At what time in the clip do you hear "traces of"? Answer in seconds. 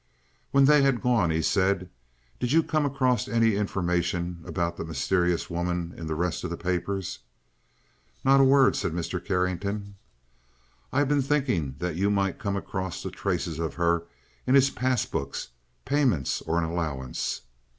13.11-13.75